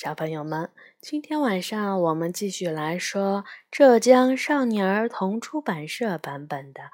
[0.00, 0.70] 小朋友们，
[1.00, 6.82] 今天晚上我们继续来说浙江少年儿童出版社版本的《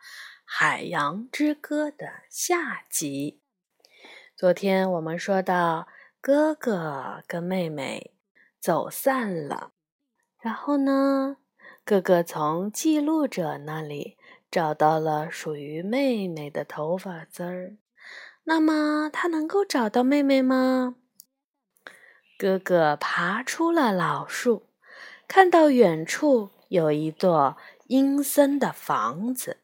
[0.42, 3.42] 海洋之歌》的下集。
[4.34, 5.86] 昨天我们说到，
[6.22, 8.14] 哥哥跟妹妹
[8.58, 9.72] 走散了，
[10.40, 11.36] 然后呢，
[11.84, 14.16] 哥哥从记录者那里
[14.50, 17.76] 找到了属于妹妹的头发丝儿。
[18.44, 20.96] 那么，他能够找到妹妹吗？
[22.36, 24.66] 哥哥爬出了老树，
[25.28, 29.58] 看到远处有一座阴森的房子。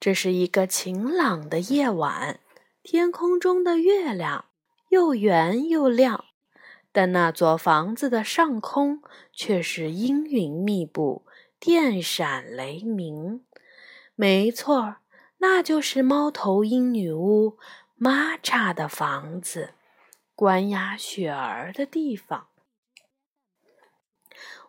[0.00, 2.40] 这是一个晴朗的夜晚，
[2.82, 4.46] 天空中的月亮
[4.88, 6.24] 又圆又亮，
[6.90, 9.00] 但那座房子的上空
[9.32, 11.24] 却是阴云密布，
[11.60, 13.44] 电闪雷鸣。
[14.16, 14.96] 没错，
[15.38, 17.56] 那就是猫头鹰女巫
[17.94, 19.70] 玛查的房子。
[20.34, 22.48] 关押雪儿的地方。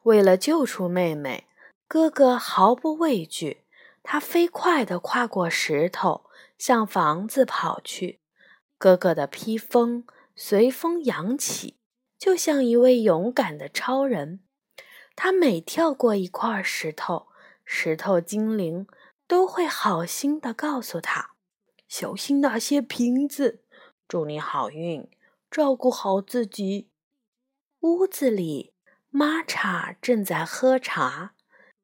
[0.04, 1.48] 为了救出妹妹，
[1.88, 3.64] 哥哥毫不畏惧，
[4.04, 8.20] 他飞快地跨过石头，向房子跑去。
[8.78, 11.80] 哥哥的披风随风扬起，
[12.20, 14.42] 就像一位勇敢的超人。
[15.16, 17.28] 他每跳过一块石头，
[17.64, 18.86] 石头精灵
[19.26, 21.32] 都会好心地告诉他
[21.88, 23.64] ：“小心那些瓶子，
[24.08, 25.10] 祝你好运。”
[25.56, 26.92] 照顾好自己。
[27.80, 28.74] 屋子里，
[29.10, 31.34] 玛查正在喝茶。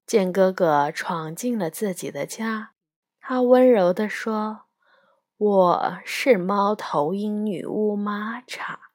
[0.06, 2.74] 见哥哥闯进了自己的家，
[3.22, 4.64] 他温柔地说
[5.40, 8.92] ：“我是猫头鹰女巫玛查，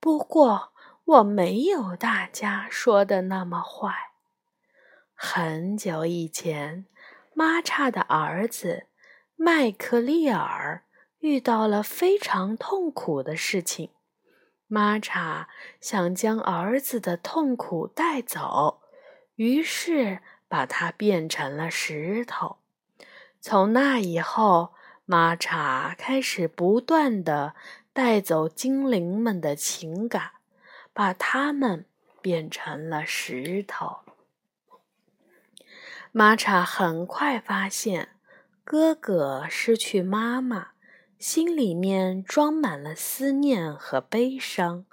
[0.00, 0.72] 不过
[1.04, 3.94] 我没有大家说的那么坏。
[5.14, 6.86] 很久以前，
[7.32, 8.88] 玛查的儿子
[9.36, 10.82] 麦克利尔。”
[11.24, 13.88] 遇到了非常痛苦的事情，
[14.66, 15.48] 玛查
[15.80, 18.82] 想将儿子的痛苦带走，
[19.36, 22.58] 于是把它变成了石头。
[23.40, 24.74] 从那以后，
[25.06, 27.54] 玛查开始不断的
[27.94, 30.32] 带走精灵们的情感，
[30.92, 31.86] 把他们
[32.20, 34.00] 变成了石头。
[36.12, 38.10] 玛查很快发现，
[38.62, 40.73] 哥哥失去妈妈。
[41.26, 44.84] 心里面装满了思念和悲伤，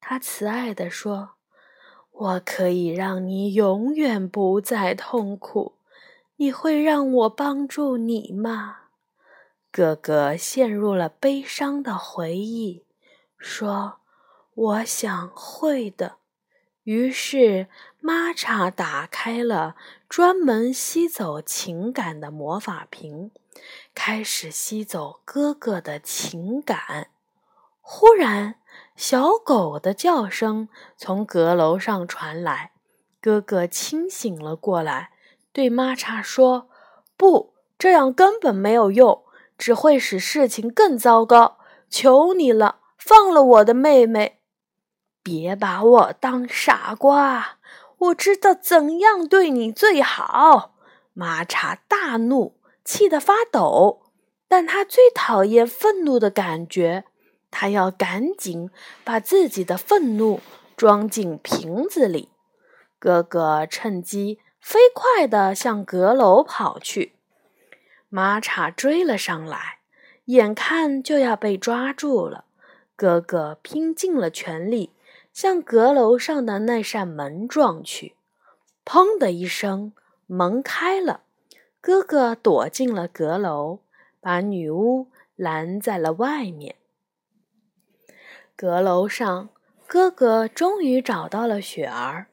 [0.00, 1.30] 他慈爱地说
[2.14, 5.74] ：“我可以让你永远不再痛苦，
[6.36, 8.82] 你会让我帮助你吗？”
[9.72, 12.84] 哥哥陷入了悲伤的回忆，
[13.36, 13.96] 说
[14.54, 16.18] ：“我想会的。”
[16.84, 17.68] 于是，
[18.00, 19.74] 玛查打开了
[20.08, 23.30] 专门吸走情感的魔法瓶。
[23.94, 27.08] 开始吸走哥哥的情感。
[27.80, 28.56] 忽然，
[28.96, 32.72] 小狗的叫声从阁楼上传来。
[33.20, 35.10] 哥哥清醒了过来，
[35.52, 36.68] 对玛查说
[37.16, 39.24] ：“不，这样根本没有用，
[39.56, 41.58] 只会使事情更糟糕。
[41.88, 44.40] 求你了，放了我的妹妹！
[45.24, 47.58] 别把我当傻瓜，
[47.98, 50.76] 我知道怎样对你最好。”
[51.12, 52.60] 玛查大怒。
[52.84, 54.02] 气得发抖，
[54.46, 57.04] 但他最讨厌愤怒的感觉。
[57.50, 58.68] 他要赶紧
[59.04, 60.40] 把自己的愤怒
[60.76, 62.28] 装进瓶子里。
[62.98, 67.16] 哥哥趁机飞快地向阁楼跑去，
[68.10, 69.78] 玛查追了上来，
[70.26, 72.44] 眼看就要被抓住了。
[72.94, 74.92] 哥哥拼尽了全力
[75.34, 78.14] 向阁楼上的那扇门撞去，
[78.84, 79.92] 砰的一声，
[80.28, 81.24] 门开了。
[81.80, 83.80] 哥哥躲进了阁楼，
[84.20, 86.76] 把女巫拦在了外面。
[88.54, 89.48] 阁楼上，
[89.88, 92.28] 哥哥终于找到了雪儿。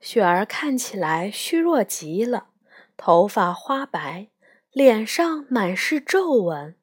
[0.00, 2.48] 雪儿看起来虚弱极了，
[2.96, 4.26] 头发花白，
[4.72, 6.74] 脸上满是皱纹。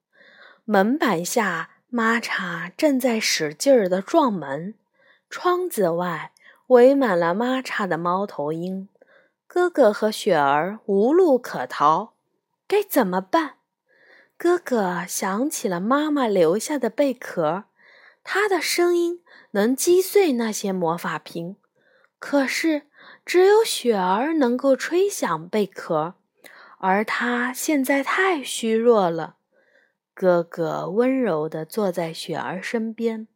[0.63, 4.75] 门板下，玛查正在使劲儿地撞门。
[5.29, 6.31] 窗子外
[6.67, 8.89] 围满了玛查的猫头鹰。
[9.47, 12.13] 哥哥和雪儿无路可逃，
[12.67, 13.55] 该怎么办？
[14.37, 17.63] 哥哥想起了妈妈留下的贝壳，
[18.23, 21.55] 他的声音能击碎那些魔法瓶。
[22.19, 22.83] 可是
[23.25, 26.15] 只有雪儿能够吹响贝壳，
[26.79, 29.37] 而他现在太虚弱了。
[30.13, 33.27] 哥哥温柔地坐在雪儿身边，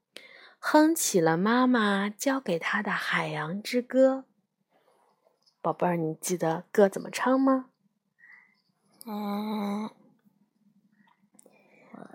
[0.63, 4.25] 哼起了妈妈教给他的海洋之歌。
[5.59, 7.65] 宝贝儿你记得歌怎么唱吗？
[9.05, 9.89] 啊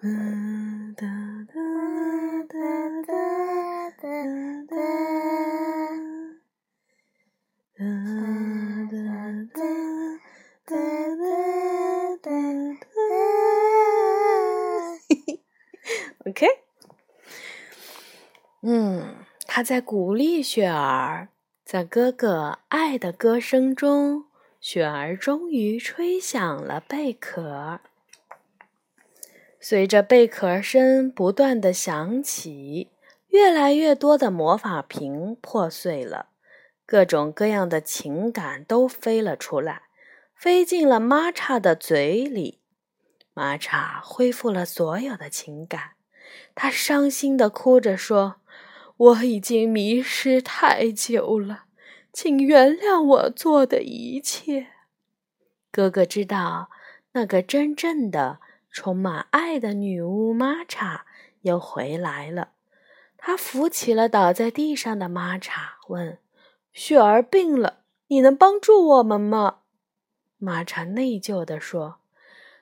[0.03, 1.07] 嗯哒
[1.49, 1.55] 哒
[2.49, 2.55] 哒
[3.03, 3.11] 哒哒
[3.91, 4.07] 哒
[4.71, 4.79] 哒
[7.75, 7.83] 哒
[8.87, 8.97] 哒
[9.43, 9.59] 哒
[10.65, 10.79] 哒哒
[12.23, 12.31] 哒
[12.93, 13.01] 哒
[15.09, 15.43] 嘿嘿
[16.25, 16.66] ok
[18.69, 19.15] 嗯，
[19.47, 21.29] 他在鼓励雪儿，
[21.65, 24.25] 在哥哥爱的歌声中，
[24.61, 27.79] 雪儿终于吹响了贝壳。
[29.61, 32.91] 随着贝壳声不断的响起，
[33.29, 36.31] 越来越多的魔法瓶破碎了，
[36.85, 39.83] 各种各样的情感都飞了出来，
[40.35, 42.61] 飞进了玛莎的嘴里。
[43.33, 45.93] 玛莎恢复了所有的情感，
[46.55, 48.37] 她伤心的哭着说
[48.97, 51.65] ：“我已经迷失太久了，
[52.13, 54.69] 请原谅我做的一切。”
[55.71, 56.71] 哥哥知道，
[57.13, 58.41] 那个真正的、
[58.71, 61.07] 充满爱的女巫玛查
[61.43, 62.53] 又回来了。
[63.19, 66.19] 他扶起了倒在地上的玛查，问
[66.73, 69.59] ：“雪儿病了，你能帮助我们吗？”
[70.39, 71.99] 玛查内疚地说。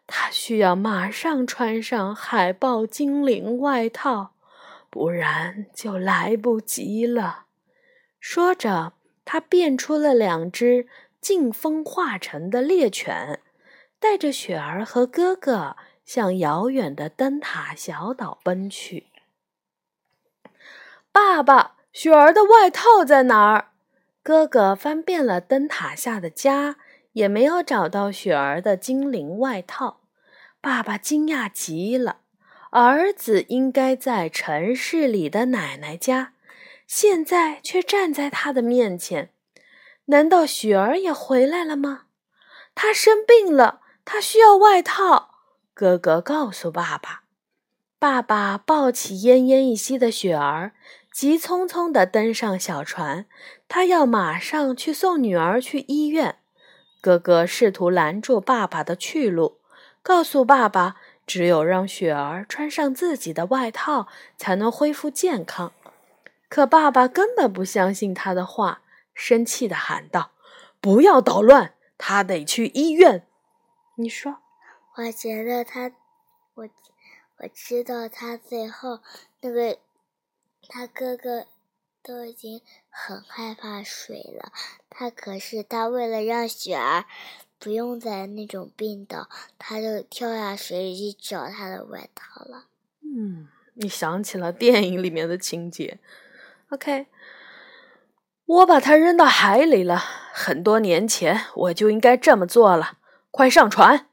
[0.06, 4.34] 他需要马上穿上海豹精灵外套，
[4.90, 7.46] 不然就来不及了。
[8.20, 8.92] 说着，
[9.24, 10.86] 他变出了两只
[11.20, 13.40] 劲风化成的猎犬，
[13.98, 19.06] 带着雪儿和哥哥向遥远的灯塔小岛奔去。
[21.10, 23.70] 爸爸，雪儿的外套在哪儿？
[24.22, 26.76] 哥哥翻遍了灯塔下的家。
[27.14, 30.02] 也没有找到雪儿的精灵外套，
[30.60, 32.18] 爸爸惊讶极了。
[32.70, 36.32] 儿子应该在城市里的奶奶家，
[36.86, 39.30] 现在却站在他的面前。
[40.06, 42.02] 难道雪儿也回来了吗？
[42.74, 45.36] 她生病了，她需要外套。
[45.72, 47.22] 哥哥告诉爸爸。
[47.98, 50.72] 爸爸抱起奄奄一息的雪儿，
[51.10, 53.26] 急匆匆地登上小船，
[53.66, 56.40] 他要马上去送女儿去医院。
[57.04, 59.58] 哥哥试图拦住爸爸的去路，
[60.02, 60.96] 告诉爸爸，
[61.26, 64.08] 只有让雪儿穿上自己的外套，
[64.38, 65.74] 才能恢复健康。
[66.48, 68.80] 可爸爸根本不相信他的话，
[69.12, 70.30] 生气地喊道
[70.80, 73.26] ：“不要捣乱，他得去医院。”
[73.96, 74.38] 你说？
[74.94, 75.92] 我觉得他，
[76.54, 76.66] 我
[77.36, 79.00] 我知道他最后
[79.42, 79.76] 那个
[80.66, 81.44] 他哥哥。
[82.06, 82.60] 都已经
[82.90, 84.52] 很害怕水了，
[84.90, 87.06] 他可是他为了让雪儿
[87.58, 92.66] 不用在那种病倒，他就跳下水里去找他的外套了。
[93.00, 95.98] 嗯，你想起了电影里面的情节。
[96.68, 97.06] OK，
[98.44, 99.96] 我把它扔到海里了，
[100.34, 102.98] 很多年前我就应该这么做了。
[103.30, 104.08] 快上船！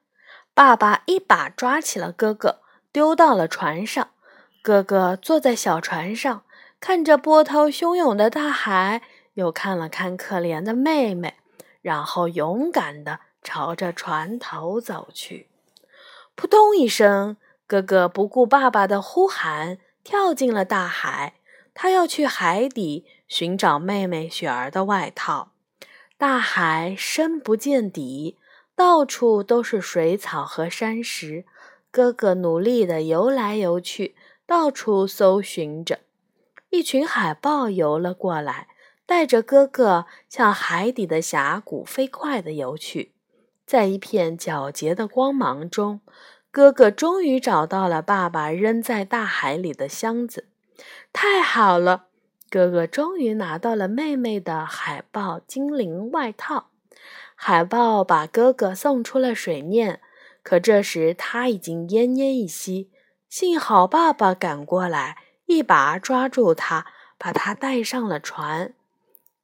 [0.53, 2.61] 爸爸一把抓起了哥哥，
[2.94, 4.11] 丢到了船上。
[4.61, 6.45] 哥哥坐在小船上。
[6.81, 9.04] 看着波涛汹涌的大海，
[9.36, 11.36] 又看了看可怜的妹妹，
[11.83, 15.48] 然后勇敢地朝着船头走去。
[16.33, 17.38] 扑通一声，
[17.68, 21.36] 哥哥不顾爸爸的呼喊，跳进了大海。
[21.75, 25.51] 他要去海底寻找妹妹雪儿的外套。
[26.18, 28.38] 大海深不见底，
[28.75, 31.45] 到处都是水草和山石。
[31.92, 34.16] 哥哥努力地游来游去，
[34.48, 36.00] 到处搜寻着。
[36.71, 38.69] 一群海豹游了过来，
[39.06, 43.13] 带着哥哥向海底的峡谷飞快地游去。
[43.66, 45.99] 在一片皎洁的光芒中，
[46.49, 50.47] 哥哥终于找到了爸爸扔在大海里的箱子。
[51.11, 52.06] 太好了，
[52.49, 56.69] 哥哥终于拿到了妹妹的海豹精灵外套。
[57.35, 59.99] 海豹把哥哥送出了水面，
[60.42, 62.90] 可这时他已经奄奄一息。
[63.28, 65.18] 幸好爸爸赶过来。
[65.51, 66.85] 一把抓住他，
[67.17, 68.73] 把他带上了船。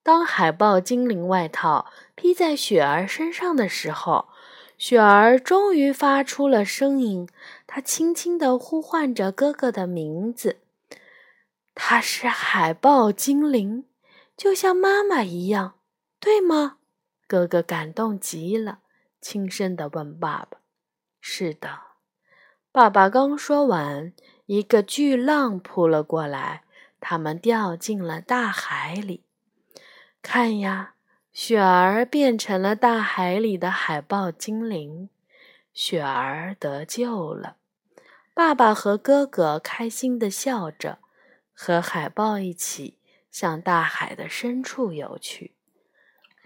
[0.01, 4.29] 当海豹精灵外套披在雪儿身上的时候，
[4.77, 7.27] 雪儿终于发出了声音。
[7.67, 10.59] 她轻轻地呼唤着哥哥的名字。
[11.75, 13.85] 他是海豹精灵，
[14.37, 15.75] 就像妈妈一样，
[16.19, 16.77] 对吗？
[17.27, 18.79] 哥哥感动极了，
[19.19, 20.59] 轻声地问爸爸
[21.19, 21.81] ：“是的。”
[22.71, 24.13] 爸爸刚说完。
[24.47, 26.63] 一个巨浪扑了过来，
[27.01, 29.23] 他们掉进了大海里。
[30.21, 30.93] 看呀，
[31.33, 35.09] 雪儿变成了大海里的海豹精灵，
[35.73, 37.57] 雪儿得救了。
[38.33, 40.99] 爸爸和哥哥开心地笑着，
[41.53, 42.97] 和海豹一起
[43.29, 45.55] 向大海的深处游去。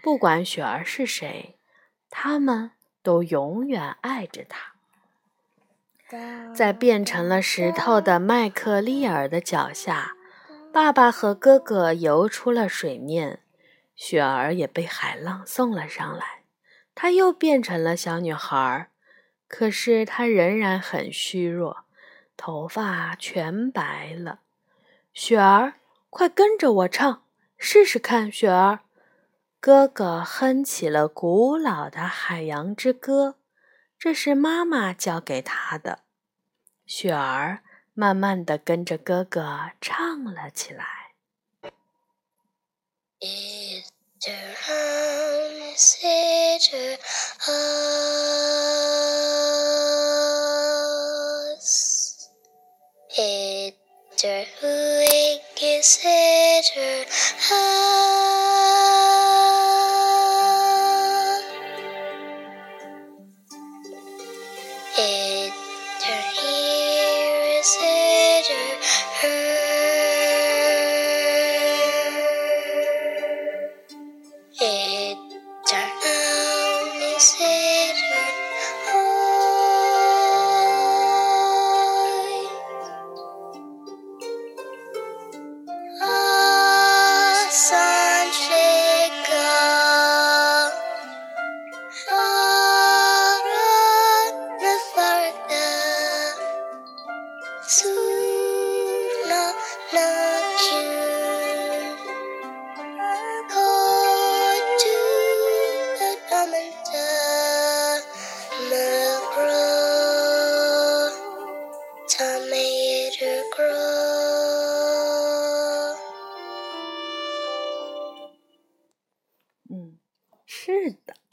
[0.02, 1.56] 不管雪儿是谁，
[2.10, 4.71] 他们都永远爱着她。
[6.54, 10.12] 在变成了石头的麦克利尔的脚下，
[10.72, 13.40] 爸爸和哥哥游出了水面，
[13.94, 16.42] 雪儿也被海浪送了上来。
[16.94, 18.90] 她又变成了小女孩，
[19.48, 21.84] 可是她仍然很虚弱。
[22.36, 24.40] 头发全白了。
[25.12, 25.74] 雪儿，
[26.10, 27.22] 快跟着我唱，
[27.56, 28.32] 试试看。
[28.32, 28.80] 雪儿，
[29.60, 33.36] 哥哥哼起了古老的海洋之歌，
[34.04, 36.00] 这是妈妈教给他的。
[36.86, 37.62] 雪儿
[37.94, 41.12] 慢慢的跟着哥哥唱了起来。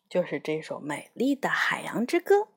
[0.09, 2.47] 就是这首美丽的海洋之歌。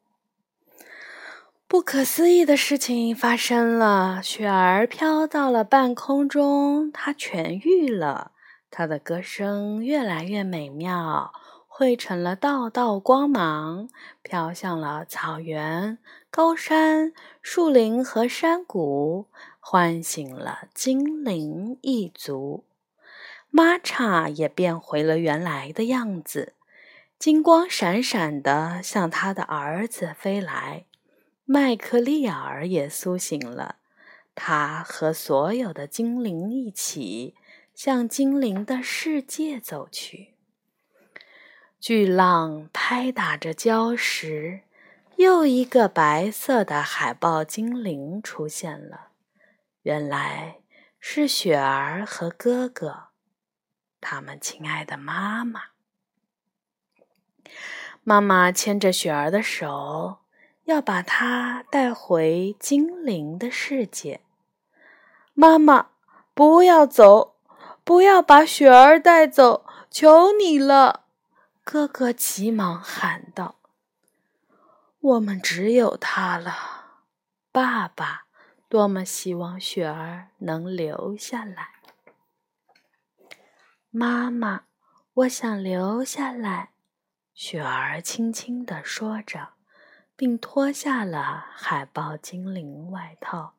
[1.68, 8.32] 不可思议的事情发生了，雪儿飘到了半空中，它痊愈了，
[8.70, 11.32] 它的歌声越来越美妙，
[11.66, 13.88] 汇成了道道光芒，
[14.22, 15.96] 飘向了草原、
[16.30, 19.28] 高山、树林和山谷，
[19.58, 22.64] 唤醒了精灵一族。
[23.48, 26.52] 玛查也变回了原来的样子，
[27.22, 30.86] 金光闪闪的向他的儿子飞来。
[31.44, 33.76] 麦克利尔也苏醒了，
[34.34, 37.36] 他和所有的精灵一起
[37.76, 40.34] 向精灵的世界走去。
[41.78, 44.62] 巨浪拍打着礁石，
[45.14, 49.10] 又一个白色的海豹精灵出现了。
[49.82, 50.56] 原来
[50.98, 53.10] 是雪儿和哥哥，
[54.00, 55.71] 他们亲爱的妈妈。
[58.02, 60.18] 妈妈牵着雪儿的手。
[60.64, 64.20] 要把她带回精灵的世界。
[65.34, 65.88] 妈妈，
[66.34, 67.34] 不要走，
[67.82, 71.06] 不要把雪儿带走，求你了！
[71.64, 73.56] 哥哥急忙喊道
[75.00, 76.54] ：“我们只有他了。”
[77.50, 78.26] 爸爸
[78.68, 81.70] 多么希望雪儿能留下来。
[83.90, 84.62] 妈妈，
[85.14, 86.71] 我想留下来。
[87.44, 89.48] 雪儿轻轻地说着。
[90.14, 93.54] 并脱下了海豹精灵外套，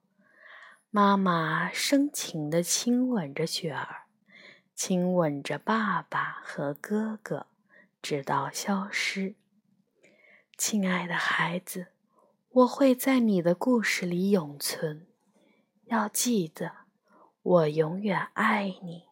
[0.89, 4.03] 妈妈深情地亲吻着雪儿，
[4.73, 7.47] 亲吻着爸爸和哥哥，
[8.01, 9.35] 直到消失。
[10.57, 11.87] 亲爱的孩子，
[12.51, 15.05] 我会在你的故事里永存，
[15.87, 16.71] 要记得，
[17.41, 19.09] 我永远爱你。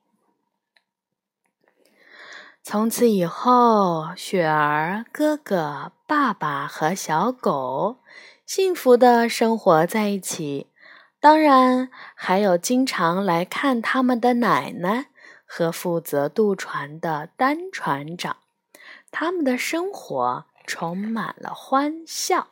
[2.63, 7.97] 从此以后，雪儿、哥哥、爸爸和小狗
[8.45, 10.67] 幸福的生活在一起。
[11.19, 15.07] 当然，还有经常来看他们的奶奶
[15.45, 18.37] 和负责渡船的单船长。
[19.09, 22.47] 他们的生活充满了欢笑。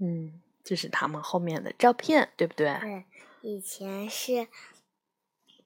[0.00, 2.78] 嗯，这是他们后面的照片，对不对？
[2.80, 3.04] 对，
[3.42, 4.48] 以前是。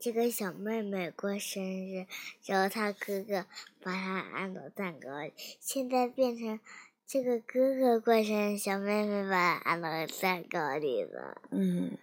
[0.03, 2.07] 这个小妹妹过生日，
[2.45, 3.47] 然后她哥哥
[3.81, 5.33] 把她按到蛋糕里。
[5.61, 6.59] 现在变成
[7.07, 9.89] 这个哥哥过生日，小妹妹把她按到
[10.21, 11.41] 蛋糕里了。
[11.53, 11.97] 嗯，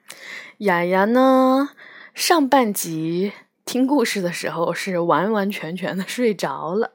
[0.60, 1.72] 雅雅呢？
[2.14, 3.34] 上半集
[3.66, 6.94] 听故事的时候是完完全全的睡着了，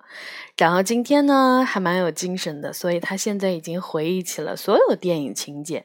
[0.56, 5.84] 然后今天呢还蛮有精神的，所以她现在已经回忆起了所有电影情节。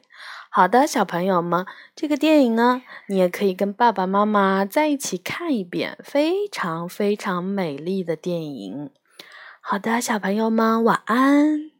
[0.52, 1.64] 好的，小朋友们，
[1.94, 8.90] 这个电影呢，你也可以跟爸爸妈妈在一起看一遍，非常非常美丽的电影。
[9.60, 11.79] 好的，小朋友们，晚安。